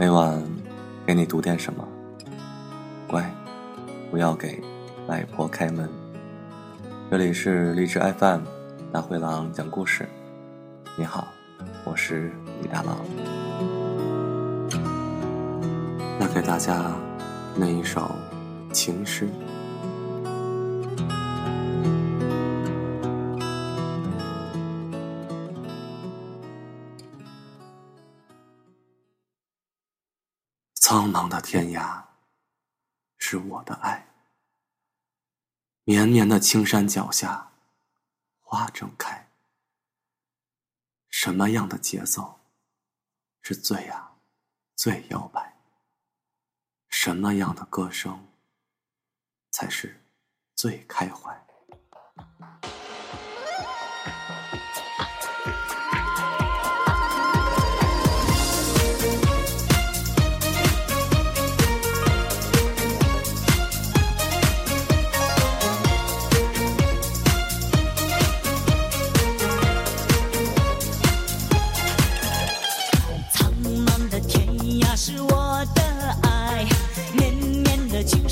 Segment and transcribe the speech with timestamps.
[0.00, 0.40] 每晚
[1.04, 1.84] 给你读点什么？
[3.08, 3.28] 乖，
[4.12, 4.62] 不要给
[5.08, 5.90] 外婆开门。
[7.10, 8.42] 这里是荔枝 FM，
[8.92, 10.08] 大灰狼讲故事。
[10.96, 11.26] 你好，
[11.84, 12.30] 我是
[12.62, 12.96] 李大狼。
[16.20, 16.92] 那给大家
[17.56, 18.08] 念一首
[18.72, 19.26] 情诗。
[30.80, 32.04] 苍茫的天涯，
[33.18, 34.06] 是我的爱。
[35.82, 37.50] 绵绵的青山脚下，
[38.40, 39.28] 花正开。
[41.08, 42.40] 什么样的节奏，
[43.42, 44.16] 是最啊
[44.76, 45.56] 最摇摆？
[46.88, 48.28] 什么样的歌声，
[49.50, 50.00] 才是
[50.54, 51.47] 最开怀？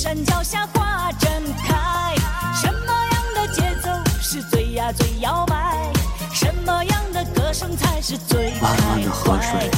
[0.07, 2.15] 山脚下花正开，
[2.55, 3.89] 什么样的节奏
[4.23, 5.93] 是最呀最摇摆？
[6.33, 9.69] 什么样的歌声才是最弯弯的河水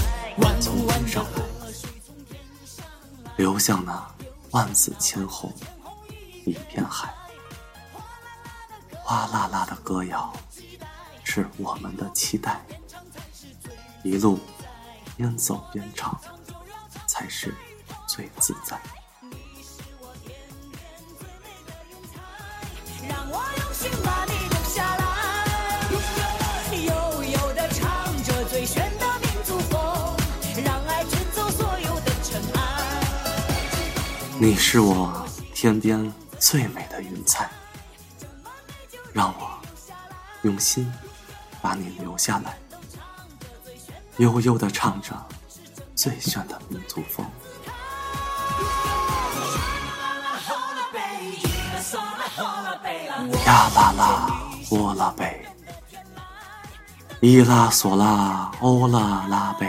[0.60, 1.42] 从天上来，
[3.38, 4.06] 流向那
[4.50, 5.50] 万紫千红
[6.44, 7.08] 一片海。
[9.02, 10.30] 哗啦啦的歌谣
[11.24, 12.60] 是我们的期待，
[14.04, 14.38] 一路
[15.16, 16.14] 边走边唱
[17.06, 17.54] 才是
[18.06, 18.78] 最自在。
[34.40, 37.50] 你是我天边最美的云彩，
[39.12, 39.58] 让我
[40.42, 40.90] 用心
[41.60, 42.56] 把你留下来，
[44.18, 45.12] 悠悠的唱着
[45.96, 47.26] 最炫的民族风。
[53.44, 55.44] 呀啦啦，喔啦贝，
[57.20, 59.68] 伊拉索拉，欧啦拉贝。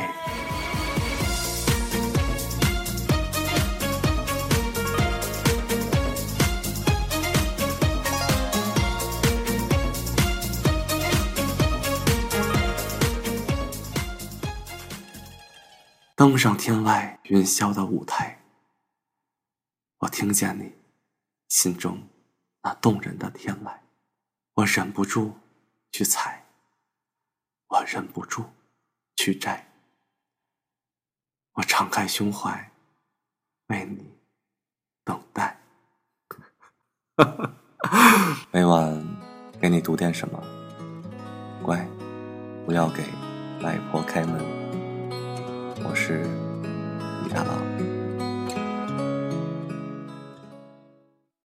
[16.15, 18.39] 登上天外云霄的舞台，
[19.99, 20.78] 我听见你
[21.49, 22.07] 心中
[22.61, 23.73] 那动人的天籁，
[24.53, 25.37] 我忍不住
[25.91, 26.45] 去采，
[27.67, 28.45] 我忍不住
[29.15, 29.67] 去摘，
[31.53, 32.71] 我敞开胸怀
[33.67, 34.15] 为你
[35.03, 35.59] 等待。
[38.51, 39.03] 每晚
[39.59, 40.39] 给你读点什么，
[41.63, 41.85] 乖，
[42.65, 43.03] 不要给
[43.63, 44.39] 外婆开门。
[45.83, 46.38] 我是。